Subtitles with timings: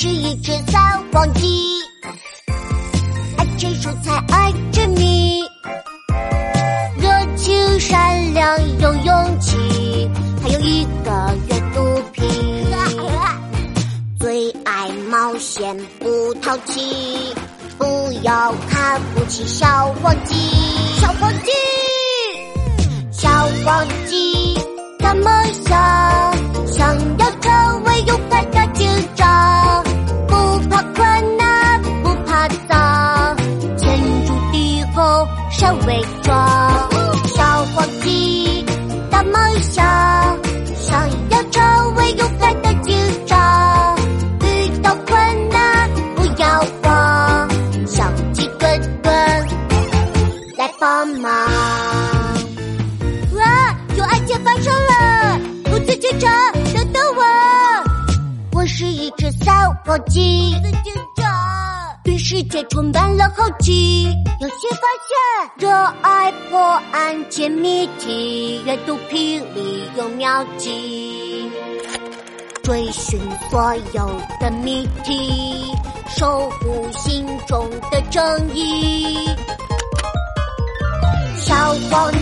[0.00, 0.78] 是一只小
[1.12, 1.78] 黄鸡，
[3.36, 5.42] 爱吃蔬菜，爱吃米，
[6.96, 10.10] 热情善良有勇气，
[10.42, 12.22] 还有一个阅读癖，
[14.18, 17.34] 最爱冒险不淘气，
[17.76, 20.34] 不要看不起小黄鸡，
[20.98, 21.50] 小黄鸡，
[23.12, 23.28] 小
[23.66, 24.54] 黄鸡
[35.60, 36.90] 后稍伪装。
[37.26, 38.64] 小黄鸡
[39.10, 39.84] 大梦想，
[40.74, 42.96] 想要成为勇敢的警
[43.26, 43.96] 长，
[44.42, 47.48] 遇到困难不要慌，
[47.86, 49.14] 小鸡墩墩
[50.56, 51.30] 来帮忙。
[53.34, 53.76] 哇！
[53.96, 55.38] 有案件发生了！
[55.64, 56.32] 兔子警长，
[56.74, 57.22] 等等我！
[58.52, 59.52] 我是一只小
[59.84, 60.54] 公鸡，
[62.22, 64.04] 世界充满了好奇，
[64.40, 65.70] 有新发现，热
[66.02, 66.60] 爱破
[66.92, 71.50] 案解谜题，阅读霹雳有妙计，
[72.62, 73.18] 追寻
[73.50, 75.72] 所有的谜题，
[76.08, 79.16] 守护心中的正义。
[81.38, 82.12] 小黄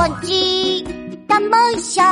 [0.00, 0.82] 小黄鸡
[1.28, 2.02] 大梦想，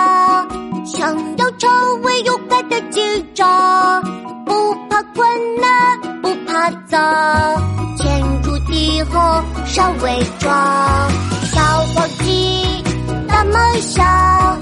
[0.85, 3.03] 想要成为勇敢的警
[3.35, 4.03] 长，
[4.45, 5.27] 不怕困
[5.59, 7.01] 难，不怕脏，
[7.97, 11.11] 天诛地后少伪装。
[11.51, 11.63] 小
[11.95, 12.85] 黄鸡
[13.27, 14.58] 大梦，想